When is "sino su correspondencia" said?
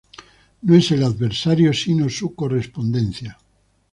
1.73-3.37